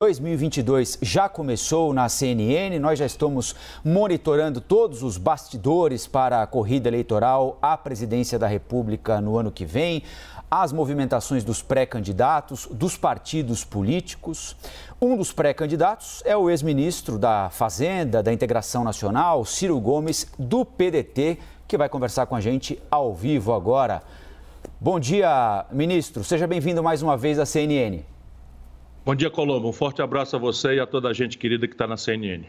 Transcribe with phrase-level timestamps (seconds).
[0.00, 6.86] 2022 já começou na CNN, nós já estamos monitorando todos os bastidores para a corrida
[6.86, 10.04] eleitoral à presidência da República no ano que vem,
[10.48, 14.54] as movimentações dos pré-candidatos, dos partidos políticos.
[15.02, 21.38] Um dos pré-candidatos é o ex-ministro da Fazenda, da Integração Nacional, Ciro Gomes, do PDT,
[21.66, 24.00] que vai conversar com a gente ao vivo agora.
[24.80, 26.22] Bom dia, ministro.
[26.22, 28.04] Seja bem-vindo mais uma vez à CNN.
[29.08, 29.66] Bom dia, Colombo.
[29.66, 32.44] Um forte abraço a você e a toda a gente querida que está na CNN.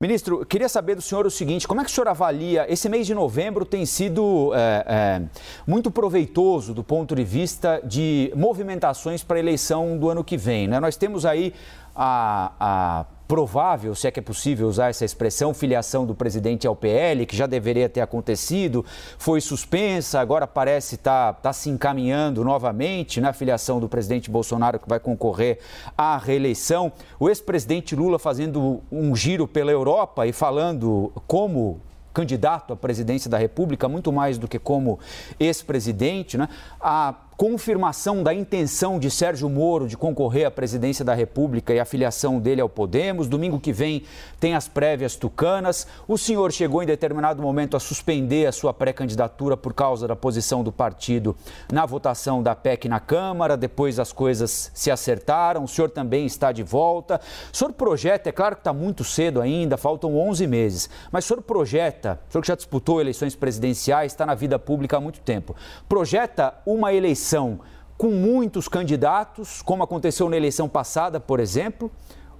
[0.00, 2.64] Ministro, queria saber do senhor o seguinte: como é que o senhor avalia?
[2.72, 5.22] Esse mês de novembro tem sido é, é,
[5.66, 10.68] muito proveitoso do ponto de vista de movimentações para a eleição do ano que vem.
[10.68, 10.78] Né?
[10.78, 11.52] Nós temos aí
[11.92, 16.76] a, a provável, se é que é possível usar essa expressão, filiação do presidente ao
[16.76, 18.84] PL, que já deveria ter acontecido,
[19.18, 24.78] foi suspensa, agora parece estar tá, tá se encaminhando novamente na filiação do presidente Bolsonaro,
[24.78, 25.58] que vai concorrer
[25.96, 26.92] à reeleição.
[27.18, 31.80] O ex-presidente Lula fazendo um giro pela Europa e falando como
[32.14, 34.98] candidato à presidência da República, muito mais do que como
[35.38, 36.48] ex-presidente, né?
[36.80, 41.84] A confirmação da intenção de Sérgio Moro de concorrer à presidência da República e a
[41.84, 43.28] filiação dele ao Podemos.
[43.28, 44.04] Domingo que vem
[44.40, 45.86] tem as prévias tucanas.
[46.08, 50.64] O senhor chegou em determinado momento a suspender a sua pré-candidatura por causa da posição
[50.64, 51.36] do partido
[51.70, 53.54] na votação da PEC na Câmara.
[53.54, 55.64] Depois as coisas se acertaram.
[55.64, 57.20] O senhor também está de volta.
[57.52, 61.28] O senhor projeta, é claro que está muito cedo ainda, faltam 11 meses, mas o
[61.28, 65.20] senhor projeta, o senhor que já disputou eleições presidenciais, está na vida pública há muito
[65.20, 65.54] tempo,
[65.86, 67.60] projeta uma eleição eleição
[67.98, 71.90] com muitos candidatos, como aconteceu na eleição passada, por exemplo,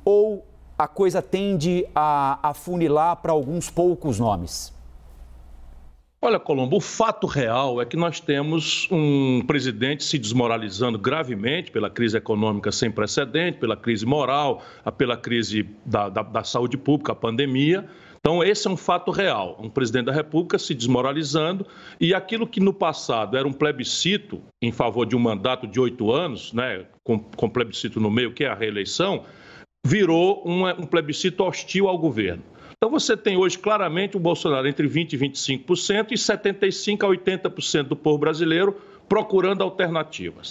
[0.04, 0.46] ou
[0.78, 4.74] a coisa tende a afunilar para alguns poucos nomes?
[6.20, 11.88] Olha, Colombo, o fato real é que nós temos um presidente se desmoralizando gravemente pela
[11.88, 14.62] crise econômica sem precedente, pela crise moral,
[14.98, 17.88] pela crise da, da, da saúde pública, a pandemia
[18.26, 21.64] então, esse é um fato real: um presidente da República se desmoralizando
[22.00, 26.10] e aquilo que no passado era um plebiscito em favor de um mandato de oito
[26.10, 29.22] anos, né, com, com plebiscito no meio, que é a reeleição,
[29.86, 32.42] virou um, um plebiscito hostil ao governo.
[32.76, 37.84] Então, você tem hoje claramente o Bolsonaro entre 20% e 25% e 75% a 80%
[37.84, 38.76] do povo brasileiro
[39.08, 40.50] procurando alternativas.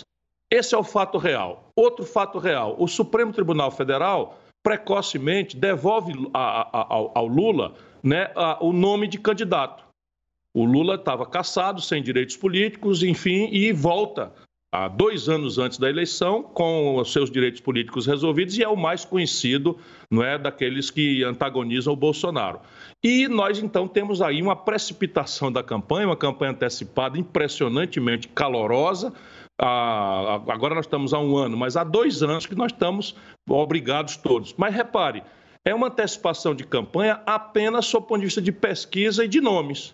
[0.50, 1.70] Esse é o fato real.
[1.76, 8.32] Outro fato real: o Supremo Tribunal Federal precocemente devolve a, a, ao, ao, Lula né,
[8.36, 9.86] a, o nome de candidato.
[10.52, 14.34] O Lula estava caçado, sem direitos políticos, enfim, e volta
[14.72, 18.76] há dois anos antes da eleição com os seus direitos políticos resolvidos e é o
[18.76, 19.78] mais conhecido
[20.10, 22.60] não é daqueles que antagonizam o Bolsonaro.
[23.04, 29.14] E nós então temos aí uma precipitação da campanha, uma campanha antecipada impressionantemente calorosa,
[29.58, 33.16] agora nós estamos há um ano, mas há dois anos que nós estamos
[33.50, 34.54] obrigados todos.
[34.58, 35.24] Mas repare,
[35.64, 39.42] é uma antecipação de campanha apenas sob o ponto de vista de pesquisa e de
[39.42, 39.94] nomes.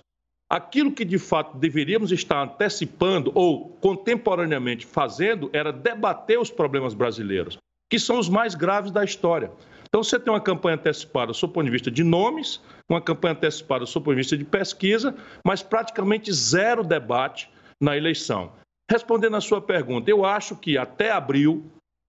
[0.50, 7.58] Aquilo que de fato deveríamos estar antecipando ou contemporaneamente fazendo era debater os problemas brasileiros,
[7.90, 9.52] que são os mais graves da história.
[9.88, 13.34] Então, você tem uma campanha antecipada sob o ponto de vista de nomes, uma campanha
[13.34, 17.50] antecipada sob o ponto de vista de pesquisa, mas praticamente zero debate
[17.80, 18.52] na eleição.
[18.92, 21.64] Respondendo à sua pergunta, eu acho que até abril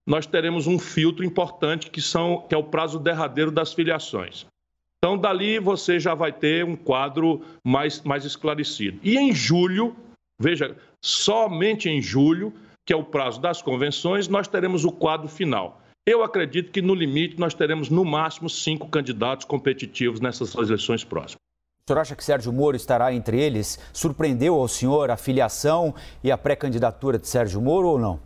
[0.05, 4.45] nós teremos um filtro importante que, são, que é o prazo derradeiro das filiações.
[4.97, 8.99] Então, dali você já vai ter um quadro mais, mais esclarecido.
[9.01, 9.95] E em julho,
[10.37, 12.51] veja, somente em julho,
[12.85, 15.81] que é o prazo das convenções, nós teremos o quadro final.
[16.05, 21.39] Eu acredito que, no limite, nós teremos no máximo cinco candidatos competitivos nessas eleições próximas.
[21.85, 23.77] O senhor acha que Sérgio Moro estará entre eles?
[23.91, 28.21] Surpreendeu ao senhor a filiação e a pré-candidatura de Sérgio Moro ou não?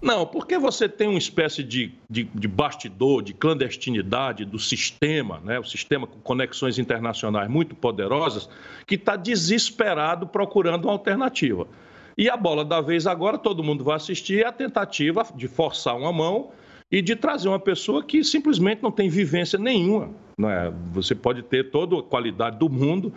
[0.00, 5.58] Não, porque você tem uma espécie de, de, de, bastidor, de clandestinidade do sistema, né?
[5.58, 8.48] o sistema com conexões internacionais muito poderosas,
[8.86, 11.68] que está desesperado procurando uma alternativa.
[12.16, 15.94] E a bola da vez agora, todo mundo vai assistir, é a tentativa de forçar
[15.94, 16.52] uma mão
[16.90, 20.10] e de trazer uma pessoa que simplesmente não tem vivência nenhuma.
[20.36, 20.72] Né?
[20.92, 23.12] Você pode ter toda a qualidade do mundo,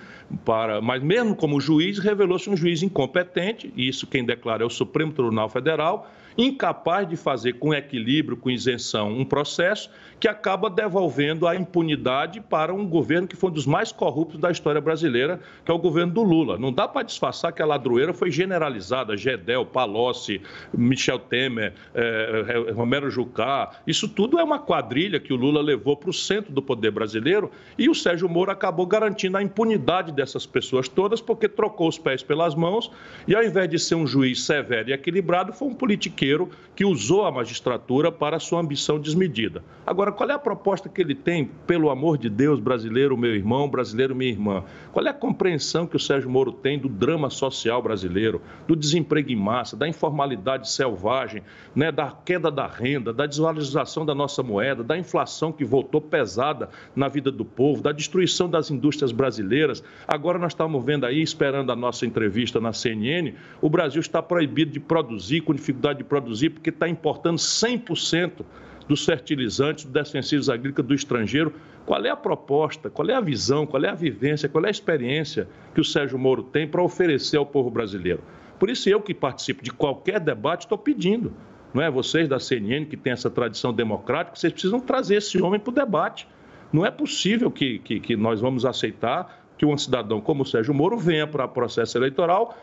[0.46, 4.70] para, mas mesmo como juiz, revelou-se um juiz incompetente, e isso quem declara é o
[4.70, 9.90] Supremo Tribunal Federal, incapaz de fazer com equilíbrio, com isenção, um processo
[10.20, 14.50] que acaba devolvendo a impunidade para um governo que foi um dos mais corruptos da
[14.50, 16.58] história brasileira, que é o governo do Lula.
[16.58, 20.42] Não dá para disfarçar que a ladroeira foi generalizada, Gedel, Palocci,
[20.74, 26.10] Michel Temer, eh, Romero Jucá, isso tudo é uma quadrilha que o Lula levou para
[26.10, 30.88] o centro do poder brasileiro e o Sérgio Moro acabou garantindo a impunidade dessas pessoas
[30.88, 32.90] todas porque trocou os pés pelas mãos
[33.28, 36.23] e ao invés de ser um juiz severo e equilibrado, foi um político
[36.76, 39.64] que usou a magistratura para sua ambição desmedida.
[39.86, 43.70] Agora, qual é a proposta que ele tem, pelo amor de Deus, brasileiro, meu irmão,
[43.70, 44.64] brasileiro, minha irmã?
[44.92, 49.32] Qual é a compreensão que o Sérgio Moro tem do drama social brasileiro, do desemprego
[49.32, 51.44] em massa, da informalidade selvagem,
[51.76, 56.70] né, da queda da renda, da desvalorização da nossa moeda, da inflação que voltou pesada
[56.96, 59.84] na vida do povo, da destruição das indústrias brasileiras?
[60.08, 64.72] Agora nós estamos vendo aí, esperando a nossa entrevista na CNN, o Brasil está proibido
[64.72, 68.46] de produzir, com dificuldade de produzir, porque está importando 100%
[68.88, 71.52] dos fertilizantes, dos defensivos agrícolas do estrangeiro.
[71.88, 74.72] Qual é a proposta, qual é a visão, qual é a vivência, qual é a
[74.72, 78.22] experiência que o Sérgio Moro tem para oferecer ao povo brasileiro?
[78.60, 81.34] Por isso, eu que participo de qualquer debate, estou pedindo,
[81.74, 81.90] não é?
[81.90, 85.74] Vocês da CNN, que tem essa tradição democrática, vocês precisam trazer esse homem para o
[85.74, 86.28] debate.
[86.72, 90.74] Não é possível que, que, que nós vamos aceitar que um cidadão como o Sérgio
[90.74, 92.56] Moro venha para o processo eleitoral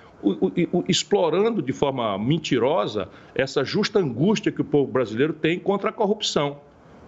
[0.88, 6.58] explorando de forma mentirosa essa justa angústia que o povo brasileiro tem contra a corrupção.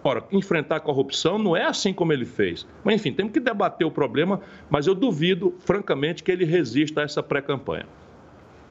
[0.05, 2.67] Ora, enfrentar a corrupção não é assim como ele fez.
[2.83, 7.05] Mas, enfim, temos que debater o problema, mas eu duvido, francamente, que ele resista a
[7.05, 7.87] essa pré-campanha.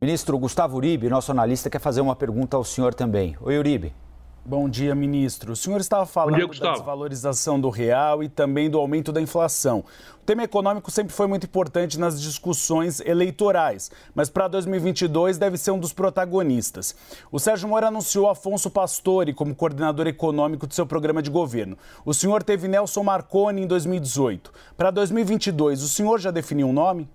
[0.02, 3.38] Ministro Gustavo Uribe, nosso analista, quer fazer uma pergunta ao senhor também.
[3.40, 3.94] Oi, Uribe.
[4.44, 5.54] Bom dia, ministro.
[5.54, 9.86] O senhor estava falando dia, da desvalorização do real e também do aumento da inflação.
[10.20, 15.70] O tema econômico sempre foi muito importante nas discussões eleitorais, mas para 2022 deve ser
[15.70, 16.96] um dos protagonistas.
[17.32, 21.78] O Sérgio Moro anunciou Afonso Pastore como coordenador econômico de seu programa de governo.
[22.04, 24.52] O senhor teve Nelson Marconi em 2018.
[24.76, 27.08] Para 2022, o senhor já definiu um nome?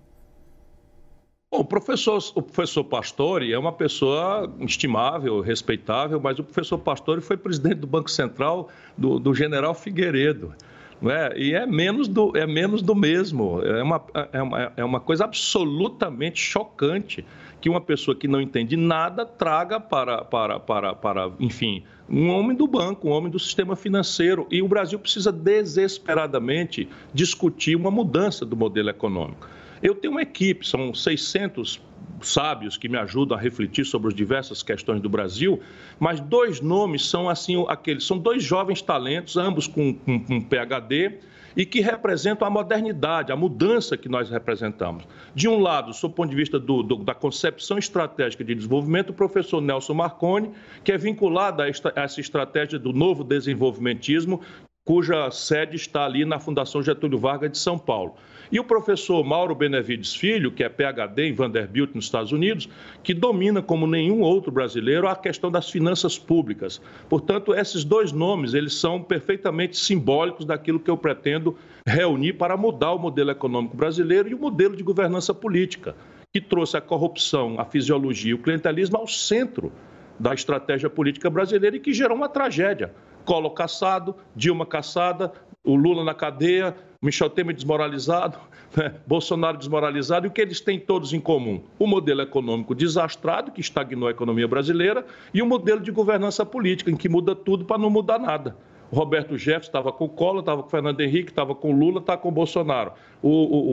[1.49, 7.21] Bom, o professor, o professor Pastore é uma pessoa estimável, respeitável, mas o professor Pastore
[7.21, 8.67] foi presidente do Banco Central
[8.97, 10.53] do, do general Figueiredo.
[11.01, 11.39] Não é?
[11.39, 13.61] E é menos, do, é menos do mesmo.
[13.61, 14.03] É uma,
[14.33, 17.23] é, uma, é uma coisa absolutamente chocante
[17.61, 22.57] que uma pessoa que não entende nada traga para, para, para, para, enfim, um homem
[22.57, 24.45] do banco, um homem do sistema financeiro.
[24.51, 29.47] E o Brasil precisa desesperadamente discutir uma mudança do modelo econômico.
[29.81, 31.81] Eu tenho uma equipe, são 600
[32.21, 35.61] sábios que me ajudam a refletir sobre as diversas questões do Brasil,
[35.99, 41.19] mas dois nomes são assim aqueles, são dois jovens talentos, ambos com, com PhD,
[41.55, 45.03] e que representam a modernidade, a mudança que nós representamos.
[45.33, 49.09] De um lado, sob o ponto de vista do, do, da concepção estratégica de desenvolvimento,
[49.09, 50.51] o professor Nelson Marconi,
[50.83, 54.39] que é vinculado a, esta, a essa estratégia do novo desenvolvimentismo,
[54.87, 58.15] cuja sede está ali na Fundação Getúlio Vargas de São Paulo.
[58.49, 62.69] E o professor Mauro Benevides Filho, que é PhD em Vanderbilt, nos Estados Unidos,
[63.03, 66.81] que domina como nenhum outro brasileiro a questão das finanças públicas.
[67.09, 72.93] Portanto, esses dois nomes, eles são perfeitamente simbólicos daquilo que eu pretendo reunir para mudar
[72.93, 75.97] o modelo econômico brasileiro e o modelo de governança política,
[76.31, 79.69] que trouxe a corrupção, a fisiologia e o clientelismo ao centro
[80.17, 82.93] da estratégia política brasileira e que gerou uma tragédia.
[83.27, 88.39] Collor caçado, Dilma caçada, o Lula na cadeia, Michel Temer desmoralizado,
[88.75, 88.95] né?
[89.05, 91.61] Bolsonaro desmoralizado, e o que eles têm todos em comum?
[91.77, 96.89] O modelo econômico desastrado, que estagnou a economia brasileira, e o modelo de governança política,
[96.89, 98.55] em que muda tudo para não mudar nada.
[98.91, 101.77] O Roberto Jefferson estava com o Collor, estava com o Fernando Henrique, estava com o
[101.77, 102.93] Lula, está com o Bolsonaro.
[103.21, 103.71] O, o,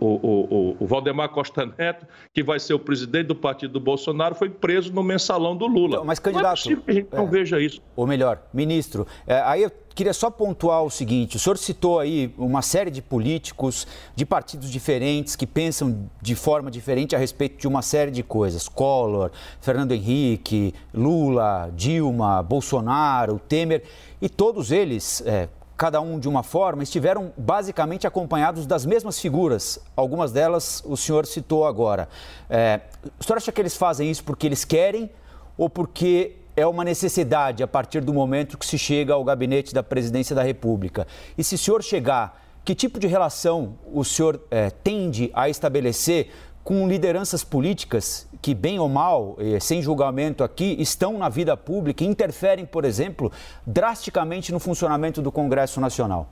[0.00, 4.48] o, o, Valdemar Costa Neto, que vai ser o presidente do partido do Bolsonaro, foi
[4.48, 5.94] preso no mensalão do Lula.
[5.94, 6.44] Então, mas, candidato.
[6.44, 7.80] Não é possível que a gente não é, veja isso.
[7.96, 12.34] Ou melhor, ministro, é, aí eu queria só pontuar o seguinte: o senhor citou aí
[12.36, 17.68] uma série de políticos de partidos diferentes que pensam de forma diferente a respeito de
[17.68, 18.68] uma série de coisas.
[18.68, 19.30] Collor,
[19.60, 23.82] Fernando Henrique, Lula, Dilma, Bolsonaro, Temer,
[24.20, 25.22] e todos eles.
[25.26, 29.80] É, cada um de uma forma, estiveram basicamente acompanhados das mesmas figuras.
[29.96, 32.08] Algumas delas o senhor citou agora.
[32.48, 32.82] É,
[33.18, 35.10] o senhor acha que eles fazem isso porque eles querem
[35.58, 39.82] ou porque é uma necessidade a partir do momento que se chega ao gabinete da
[39.82, 41.06] presidência da República.
[41.36, 46.30] E se o senhor chegar, que tipo de relação o senhor é, tende a estabelecer
[46.64, 52.04] com lideranças políticas que, bem ou mal, eh, sem julgamento aqui, estão na vida pública
[52.04, 53.32] e interferem, por exemplo,
[53.66, 56.28] drasticamente no funcionamento do Congresso Nacional?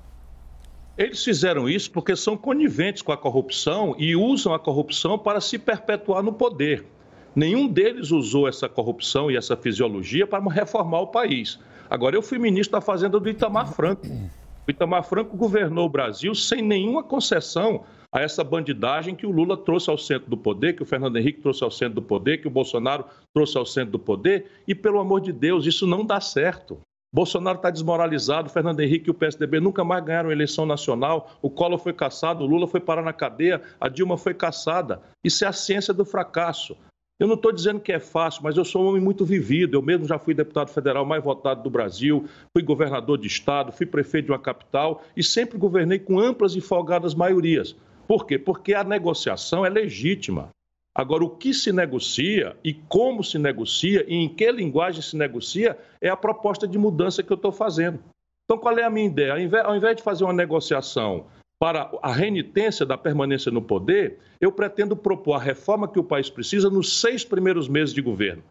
[0.96, 5.58] Eles fizeram isso porque são coniventes com a corrupção e usam a corrupção para se
[5.58, 6.84] perpetuar no poder.
[7.34, 11.58] Nenhum deles usou essa corrupção e essa fisiologia para reformar o país.
[11.88, 14.06] Agora, eu fui ministro da Fazenda do Itamar Franco.
[14.06, 19.56] O Itamar Franco governou o Brasil sem nenhuma concessão a essa bandidagem que o Lula
[19.56, 22.48] trouxe ao centro do poder, que o Fernando Henrique trouxe ao centro do poder, que
[22.48, 24.50] o Bolsonaro trouxe ao centro do poder.
[24.66, 26.80] E, pelo amor de Deus, isso não dá certo.
[27.12, 31.78] Bolsonaro está desmoralizado, Fernando Henrique e o PSDB nunca mais ganharam eleição nacional, o Collor
[31.78, 35.02] foi caçado, o Lula foi parar na cadeia, a Dilma foi caçada.
[35.24, 36.76] Isso é a ciência do fracasso.
[37.20, 39.76] Eu não estou dizendo que é fácil, mas eu sou um homem muito vivido.
[39.76, 43.84] Eu mesmo já fui deputado federal mais votado do Brasil, fui governador de estado, fui
[43.84, 47.76] prefeito de uma capital e sempre governei com amplas e folgadas maiorias.
[48.08, 48.38] Por quê?
[48.38, 50.48] Porque a negociação é legítima.
[50.94, 55.76] Agora, o que se negocia e como se negocia e em que linguagem se negocia
[56.00, 58.00] é a proposta de mudança que eu estou fazendo.
[58.44, 59.34] Então, qual é a minha ideia?
[59.62, 61.26] Ao invés de fazer uma negociação
[61.60, 66.30] para a renitência da permanência no poder, eu pretendo propor a reforma que o país
[66.30, 68.42] precisa nos seis primeiros meses de governo.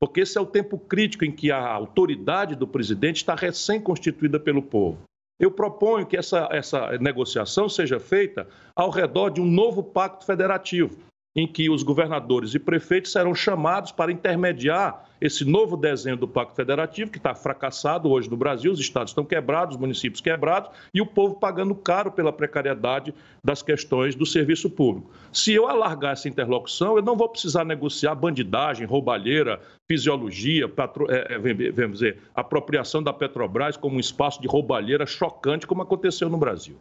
[0.00, 4.60] Porque esse é o tempo crítico em que a autoridade do presidente está recém-constituída pelo
[4.60, 4.98] povo.
[5.38, 10.98] Eu proponho que essa, essa negociação seja feita ao redor de um novo pacto federativo,
[11.36, 16.54] em que os governadores e prefeitos serão chamados para intermediar esse novo desenho do Pacto
[16.54, 21.00] Federativo, que está fracassado hoje no Brasil, os estados estão quebrados, os municípios quebrados e
[21.00, 23.14] o povo pagando caro pela precariedade
[23.44, 25.10] das questões do serviço público.
[25.32, 31.06] Se eu alargar essa interlocução, eu não vou precisar negociar bandidagem, roubalheira, fisiologia, patro...
[31.10, 36.28] é, é, vamos dizer, apropriação da Petrobras como um espaço de roubalheira chocante, como aconteceu
[36.28, 36.76] no Brasil.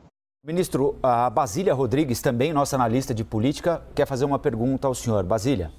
[0.46, 5.24] Ministro, a Basília Rodrigues, também nossa analista de política, quer fazer uma pergunta ao senhor.
[5.24, 5.72] Basília.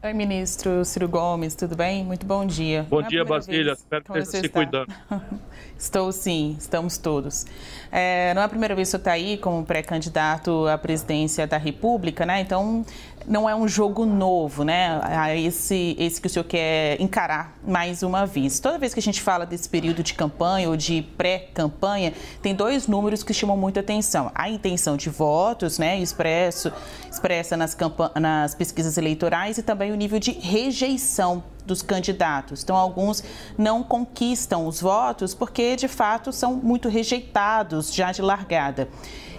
[0.00, 2.04] Oi, ministro Ciro Gomes, tudo bem?
[2.04, 2.86] Muito bom dia.
[2.88, 3.72] Bom é dia, Basília.
[3.72, 4.92] Espero que esteja se cuidando.
[5.76, 7.46] Estou sim, estamos todos.
[7.90, 11.56] É, não é a primeira vez que você está aí como pré-candidato à presidência da
[11.56, 12.40] República, né?
[12.40, 12.86] Então,
[13.26, 15.00] não é um jogo novo, né?
[15.36, 18.60] Esse, esse que o senhor quer encarar mais uma vez.
[18.60, 22.86] Toda vez que a gente fala desse período de campanha ou de pré-campanha, tem dois
[22.86, 24.30] números que chamam muita atenção.
[24.34, 26.72] A intenção de votos, né, expresso,
[27.10, 27.76] expressa nas,
[28.20, 32.62] nas pesquisas eleitorais e também o nível de rejeição dos candidatos.
[32.62, 33.22] Então, alguns
[33.56, 38.88] não conquistam os votos porque, de fato, são muito rejeitados já de largada.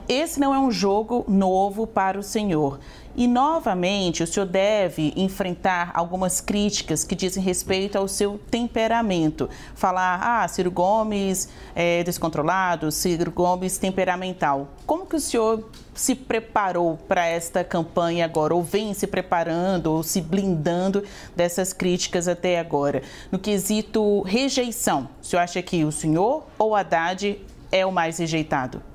[0.07, 2.79] Esse não é um jogo novo para o senhor.
[3.15, 9.47] E, novamente, o senhor deve enfrentar algumas críticas que dizem respeito ao seu temperamento.
[9.75, 14.69] Falar, ah, Ciro Gomes é descontrolado, Ciro Gomes temperamental.
[14.87, 20.01] Como que o senhor se preparou para esta campanha agora, ou vem se preparando, ou
[20.01, 21.03] se blindando
[21.35, 23.03] dessas críticas até agora?
[23.31, 27.39] No quesito rejeição, o senhor acha que o senhor ou Haddad
[27.71, 28.92] é o mais rejeitado?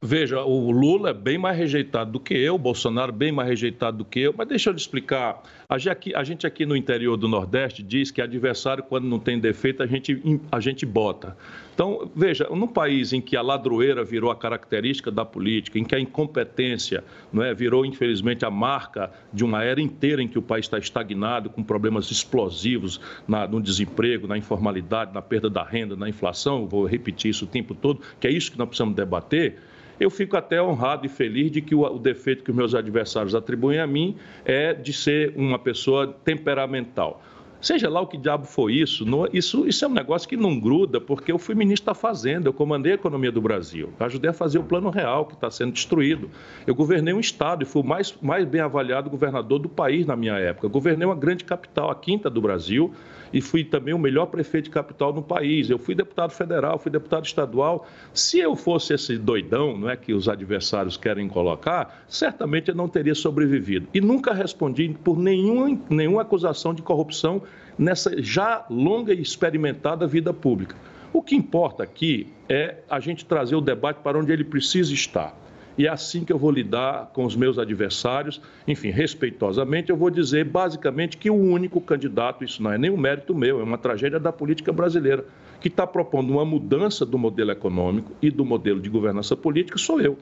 [0.00, 3.98] Veja, o Lula é bem mais rejeitado do que eu, o Bolsonaro bem mais rejeitado
[3.98, 5.42] do que eu, mas deixa eu lhe explicar.
[5.68, 9.88] A gente aqui no interior do Nordeste diz que adversário, quando não tem defeito, a
[9.88, 11.36] gente, a gente bota.
[11.74, 15.96] Então, veja, num país em que a ladroeira virou a característica da política, em que
[15.96, 17.02] a incompetência
[17.32, 20.78] não é, virou, infelizmente, a marca de uma era inteira em que o país está
[20.78, 26.68] estagnado, com problemas explosivos na, no desemprego, na informalidade, na perda da renda, na inflação,
[26.68, 29.58] vou repetir isso o tempo todo, que é isso que nós precisamos debater
[30.00, 33.80] eu fico até honrado e feliz de que o, o defeito que meus adversários atribuem
[33.80, 37.22] a mim é de ser uma pessoa temperamental.
[37.60, 41.00] Seja lá o que diabo foi isso, isso, isso é um negócio que não gruda,
[41.00, 44.58] porque eu fui ministro da Fazenda, eu comandei a economia do Brasil, ajudei a fazer
[44.58, 46.30] o plano real que está sendo destruído.
[46.66, 50.14] Eu governei um estado e fui o mais, mais bem avaliado governador do país na
[50.14, 50.68] minha época.
[50.68, 52.92] governei uma grande capital, a quinta do Brasil,
[53.32, 55.68] e fui também o melhor prefeito de capital no país.
[55.68, 57.86] Eu fui deputado federal, fui deputado estadual.
[58.14, 62.88] Se eu fosse esse doidão, não é que os adversários querem colocar, certamente eu não
[62.88, 63.88] teria sobrevivido.
[63.92, 67.42] E nunca respondi por nenhuma acusação de corrupção
[67.78, 70.76] nessa já longa e experimentada vida pública.
[71.12, 75.34] O que importa aqui é a gente trazer o debate para onde ele precisa estar
[75.78, 78.40] e é assim que eu vou lidar com os meus adversários.
[78.66, 82.96] Enfim, respeitosamente, eu vou dizer basicamente que o único candidato, isso não é nem um
[82.96, 85.24] mérito meu, é uma tragédia da política brasileira,
[85.60, 90.00] que está propondo uma mudança do modelo econômico e do modelo de governança política, sou
[90.00, 90.18] eu.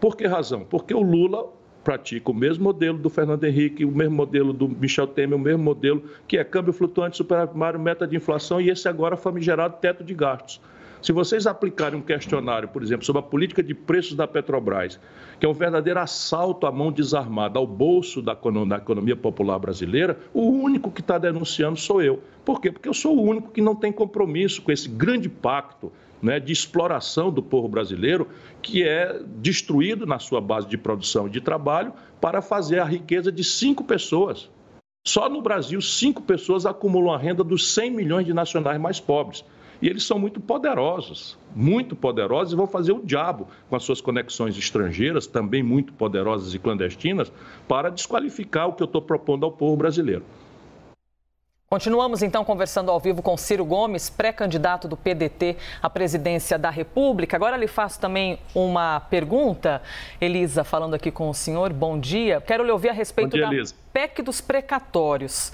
[0.00, 0.64] Por que razão?
[0.64, 1.48] Porque o Lula
[1.84, 5.62] pratica o mesmo modelo do Fernando Henrique, o mesmo modelo do Michel Temer, o mesmo
[5.62, 10.14] modelo que é câmbio flutuante, superprimário, meta de inflação e esse agora famigerado teto de
[10.14, 10.60] gastos.
[11.02, 14.98] Se vocês aplicarem um questionário, por exemplo, sobre a política de preços da Petrobras,
[15.38, 20.48] que é um verdadeiro assalto à mão desarmada ao bolso da economia popular brasileira, o
[20.48, 22.22] único que está denunciando sou eu.
[22.42, 22.72] Por quê?
[22.72, 25.92] Porque eu sou o único que não tem compromisso com esse grande pacto
[26.24, 28.26] né, de exploração do povo brasileiro,
[28.62, 33.30] que é destruído na sua base de produção e de trabalho para fazer a riqueza
[33.30, 34.50] de cinco pessoas.
[35.06, 39.44] Só no Brasil, cinco pessoas acumulam a renda dos 100 milhões de nacionais mais pobres.
[39.82, 44.00] E eles são muito poderosos, muito poderosos e vão fazer o diabo com as suas
[44.00, 47.30] conexões estrangeiras, também muito poderosas e clandestinas,
[47.68, 50.24] para desqualificar o que eu estou propondo ao povo brasileiro.
[51.74, 57.36] Continuamos então conversando ao vivo com Ciro Gomes, pré-candidato do PDT à presidência da República.
[57.36, 59.82] Agora lhe faço também uma pergunta,
[60.20, 61.72] Elisa, falando aqui com o senhor.
[61.72, 62.40] Bom dia.
[62.40, 63.74] Quero lhe ouvir a respeito dia, da Elisa.
[63.92, 65.50] PEC dos precatórios.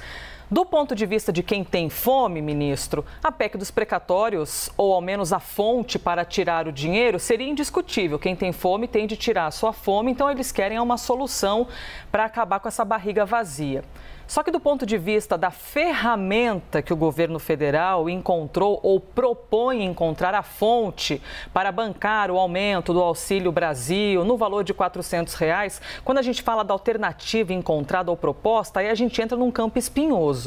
[0.52, 5.00] Do ponto de vista de quem tem fome, ministro, a PEC dos precatórios, ou ao
[5.00, 8.18] menos a fonte para tirar o dinheiro, seria indiscutível.
[8.18, 11.68] Quem tem fome tem de tirar a sua fome, então eles querem uma solução
[12.10, 13.84] para acabar com essa barriga vazia.
[14.30, 19.82] Só que do ponto de vista da ferramenta que o governo federal encontrou ou propõe
[19.82, 21.20] encontrar a fonte
[21.52, 26.42] para bancar o aumento do Auxílio Brasil no valor de 400 reais, quando a gente
[26.42, 30.39] fala da alternativa encontrada ou proposta, aí a gente entra num campo espinhoso.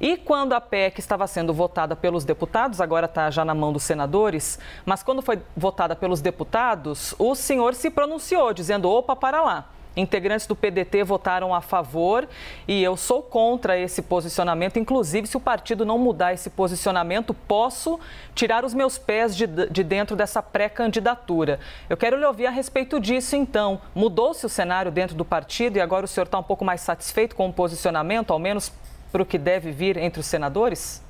[0.00, 3.82] E quando a PEC estava sendo votada pelos deputados, agora está já na mão dos
[3.82, 9.68] senadores, mas quando foi votada pelos deputados, o senhor se pronunciou, dizendo: opa, para lá.
[9.94, 12.26] Integrantes do PDT votaram a favor
[12.66, 14.78] e eu sou contra esse posicionamento.
[14.78, 18.00] Inclusive, se o partido não mudar esse posicionamento, posso
[18.34, 21.60] tirar os meus pés de, de dentro dessa pré-candidatura.
[21.90, 23.82] Eu quero lhe ouvir a respeito disso, então.
[23.94, 27.36] Mudou-se o cenário dentro do partido e agora o senhor está um pouco mais satisfeito
[27.36, 28.72] com o posicionamento, ao menos
[29.12, 31.04] para o que deve vir entre os senadores?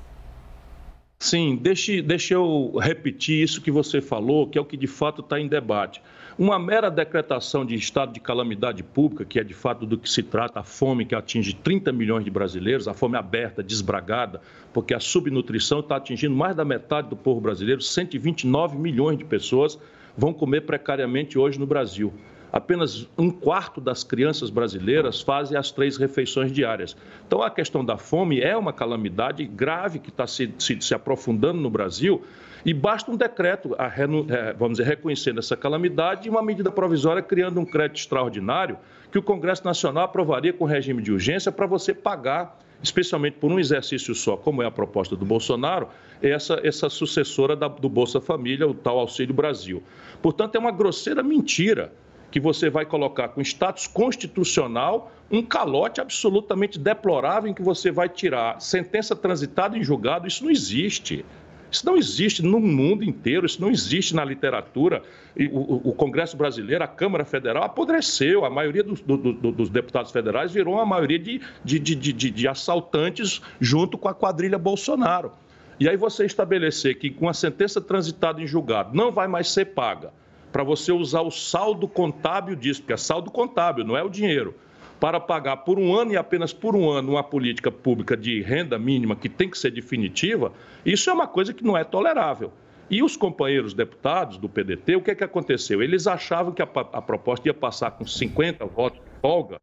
[1.17, 5.21] Sim, deixe, deixe eu repetir isso que você falou, que é o que de fato
[5.21, 6.01] está em debate.
[6.37, 10.21] Uma mera decretação de estado de calamidade pública, que é de fato do que se
[10.21, 14.41] trata, a fome que atinge 30 milhões de brasileiros, a fome aberta, desbragada,
[14.73, 19.79] porque a subnutrição está atingindo mais da metade do povo brasileiro, 129 milhões de pessoas
[20.17, 22.13] vão comer precariamente hoje no Brasil.
[22.53, 26.95] Apenas um quarto das crianças brasileiras fazem as três refeições diárias.
[27.25, 31.59] Então, a questão da fome é uma calamidade grave que está se, se, se aprofundando
[31.59, 32.23] no Brasil
[32.63, 37.59] e basta um decreto, é, vamos dizer, reconhecendo essa calamidade e uma medida provisória criando
[37.59, 38.77] um crédito extraordinário
[39.11, 43.59] que o Congresso Nacional aprovaria com regime de urgência para você pagar, especialmente por um
[43.59, 45.87] exercício só, como é a proposta do Bolsonaro,
[46.21, 49.81] essa, essa sucessora da, do Bolsa Família, o tal Auxílio Brasil.
[50.21, 51.91] Portanto, é uma grosseira mentira
[52.33, 58.09] que você vai colocar com status constitucional um calote absolutamente deplorável em que você vai
[58.09, 60.27] tirar sentença transitada em julgado.
[60.27, 61.23] Isso não existe.
[61.69, 65.03] Isso não existe no mundo inteiro, isso não existe na literatura.
[65.51, 68.45] O, o, Congresso Brasileiro, a Câmara Federal, apodreceu.
[68.45, 72.31] A maioria dos, do, do, dos deputados federais virou uma maioria de, de, de, de,
[72.31, 75.33] de assaltantes junto com a quadrilha Bolsonaro.
[75.79, 79.65] E aí você estabelecer que com a sentença transitada em julgado não vai mais ser
[79.65, 80.11] paga,
[80.53, 84.53] para você usar o saldo contábil disso, porque é saldo contábil, não é o dinheiro
[84.99, 88.79] para pagar por um ano e apenas por um ano uma política pública de renda
[88.79, 90.53] mínima que tem que ser definitiva,
[90.85, 92.53] isso é uma coisa que não é tolerável.
[92.89, 95.81] E os companheiros deputados do PDT, o que, é que aconteceu?
[95.81, 99.57] Eles achavam que a, a proposta ia passar com 50 votos de folga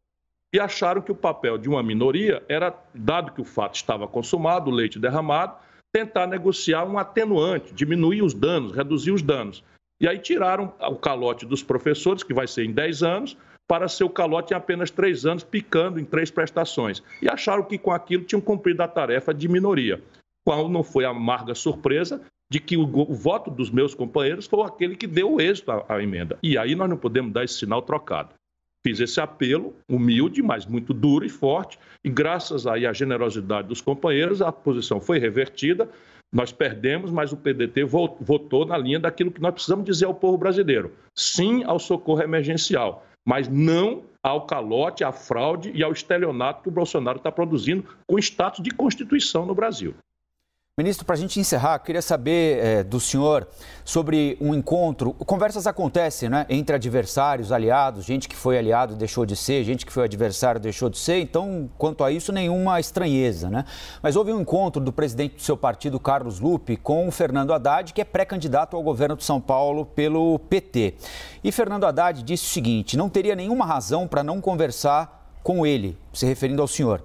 [0.53, 4.69] e acharam que o papel de uma minoria era, dado que o fato estava consumado,
[4.69, 5.55] o leite derramado,
[5.91, 9.63] tentar negociar um atenuante, diminuir os danos, reduzir os danos.
[10.01, 13.37] E aí tiraram o calote dos professores, que vai ser em 10 anos,
[13.67, 17.03] para seu calote em apenas três anos, picando em três prestações.
[17.21, 20.01] E acharam que com aquilo tinham cumprido a tarefa de minoria.
[20.43, 24.63] Qual não foi a amarga surpresa de que o, o, voto dos meus companheiros foi
[24.63, 26.37] aquele que deu o êxito à, à emenda.
[26.43, 28.33] E aí nós não podemos dar esse sinal trocado.
[28.85, 33.79] Fiz esse apelo, humilde, mas muito duro e forte, e graças aí à generosidade dos
[33.79, 35.87] companheiros, a posição foi revertida.
[36.33, 40.37] Nós perdemos, mas o PDT votou na linha daquilo que nós precisamos dizer ao povo
[40.37, 46.69] brasileiro: sim ao socorro emergencial mas não ao calote, à fraude e ao estelionato que
[46.69, 49.95] o Bolsonaro está produzindo com status de Constituição no Brasil.
[50.79, 53.45] Ministro, para a gente encerrar, queria saber é, do senhor
[53.83, 55.11] sobre um encontro.
[55.13, 56.45] Conversas acontecem, né?
[56.47, 60.89] Entre adversários, aliados, gente que foi aliado deixou de ser, gente que foi adversário deixou
[60.89, 61.19] de ser.
[61.19, 63.65] Então, quanto a isso, nenhuma estranheza, né?
[64.01, 67.91] Mas houve um encontro do presidente do seu partido, Carlos Lupe, com o Fernando Haddad,
[67.91, 70.95] que é pré-candidato ao governo de São Paulo pelo PT.
[71.43, 75.97] E Fernando Haddad disse o seguinte: não teria nenhuma razão para não conversar com ele,
[76.13, 77.03] se referindo ao senhor.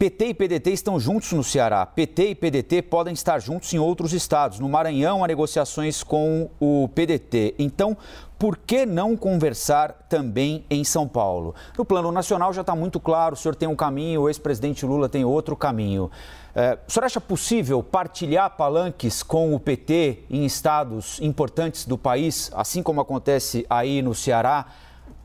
[0.00, 1.84] PT e PDT estão juntos no Ceará.
[1.84, 4.58] PT e PDT podem estar juntos em outros estados.
[4.58, 7.54] No Maranhão, há negociações com o PDT.
[7.58, 7.94] Então,
[8.38, 11.54] por que não conversar também em São Paulo?
[11.76, 15.06] No plano nacional já está muito claro: o senhor tem um caminho, o ex-presidente Lula
[15.06, 16.10] tem outro caminho.
[16.54, 22.50] É, o senhor acha possível partilhar palanques com o PT em estados importantes do país,
[22.54, 24.64] assim como acontece aí no Ceará?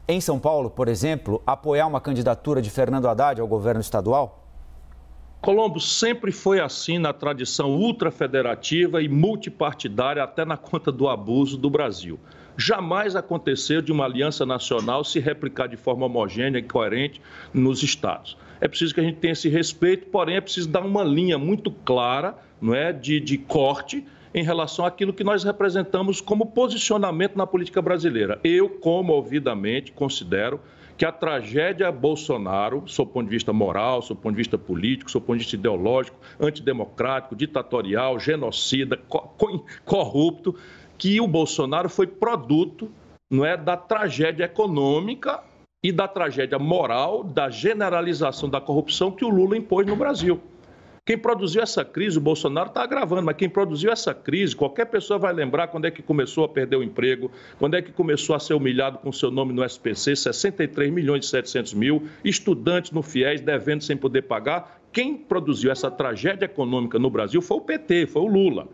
[0.05, 4.41] Em São Paulo, por exemplo, apoiar uma candidatura de Fernando Haddad ao governo estadual?
[5.45, 11.69] Colombo sempre foi assim na tradição ultrafederativa e multipartidária, até na conta do abuso do
[11.69, 12.19] Brasil.
[12.57, 17.21] Jamais aconteceu de uma aliança nacional se replicar de forma homogênea e coerente
[17.53, 18.35] nos estados.
[18.59, 21.69] é preciso que a gente tenha esse respeito, porém é preciso dar uma linha muito
[21.69, 24.03] clara não é, de, de corte
[24.33, 28.39] em relação àquilo que nós representamos como posicionamento na política brasileira.
[28.43, 30.59] Eu, como ouvidamente, considero
[30.97, 35.25] que a tragédia Bolsonaro, sob ponto de vista moral, sob ponto de vista político, sob
[35.25, 38.97] ponto de vista ideológico, antidemocrático, ditatorial, genocida,
[39.83, 40.55] corrupto,
[40.97, 42.89] que o Bolsonaro foi produto
[43.29, 45.43] não é, da tragédia econômica
[45.83, 50.41] e da tragédia moral, da generalização da corrupção que o Lula impôs no Brasil.
[51.07, 55.19] Quem produziu essa crise, o Bolsonaro está agravando, mas quem produziu essa crise, qualquer pessoa
[55.19, 58.39] vai lembrar quando é que começou a perder o emprego, quando é que começou a
[58.39, 63.39] ser humilhado com seu nome no SPC, 63 milhões e 700 mil, estudantes no FIES
[63.39, 64.81] devendo sem poder pagar.
[64.91, 68.67] Quem produziu essa tragédia econômica no Brasil foi o PT, foi o Lula.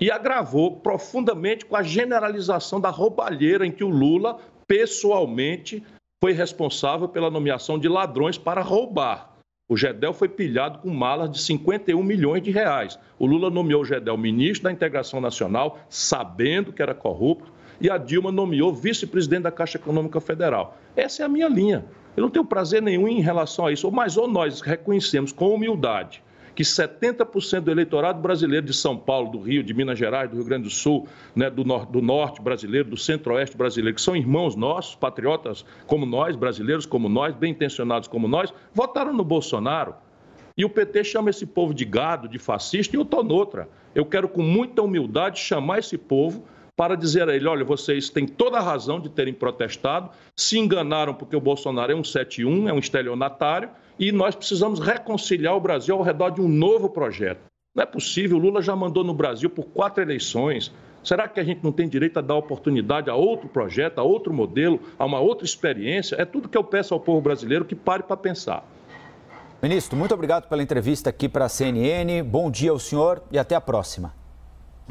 [0.00, 5.82] E agravou profundamente com a generalização da roubalheira em que o Lula, pessoalmente,
[6.22, 9.31] foi responsável pela nomeação de ladrões para roubar.
[9.72, 12.98] O Gedel foi pilhado com malas de 51 milhões de reais.
[13.18, 17.96] O Lula nomeou o Gedel ministro da Integração Nacional, sabendo que era corrupto, e a
[17.96, 20.76] Dilma nomeou vice-presidente da Caixa Econômica Federal.
[20.94, 21.86] Essa é a minha linha.
[22.14, 26.22] Eu não tenho prazer nenhum em relação a isso, mas ou nós reconhecemos com humildade
[26.54, 30.44] que 70% do eleitorado brasileiro de São Paulo, do Rio, de Minas Gerais, do Rio
[30.44, 34.54] Grande do Sul, né, do, nor do norte brasileiro, do centro-oeste brasileiro, que são irmãos
[34.54, 39.94] nossos, patriotas como nós, brasileiros como nós, bem intencionados como nós, votaram no Bolsonaro.
[40.56, 43.68] E o PT chama esse povo de gado, de fascista, e eu estou noutra.
[43.94, 46.44] Eu quero, com muita humildade, chamar esse povo
[46.76, 51.14] para dizer a ele: olha, vocês têm toda a razão de terem protestado, se enganaram
[51.14, 53.70] porque o Bolsonaro é um 71, é um estelionatário,
[54.02, 57.38] e nós precisamos reconciliar o Brasil ao redor de um novo projeto.
[57.72, 60.72] Não é possível, o Lula já mandou no Brasil por quatro eleições.
[61.04, 64.34] Será que a gente não tem direito a dar oportunidade a outro projeto, a outro
[64.34, 66.16] modelo, a uma outra experiência?
[66.16, 68.68] É tudo que eu peço ao povo brasileiro que pare para pensar.
[69.62, 72.24] Ministro, muito obrigado pela entrevista aqui para a CNN.
[72.24, 74.21] Bom dia ao senhor e até a próxima.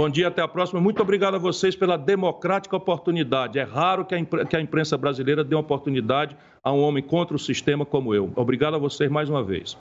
[0.02, 0.82] Bom dia, até a próxima.
[0.82, 3.60] Muito obrigado a vocês pela democrática oportunidade.
[3.60, 7.86] É raro que a, imprensa, brasileira dê uma oportunidade a um homem contra o sistema
[7.86, 8.32] como eu.
[8.36, 9.78] Obrigado a vocês mais uma vez.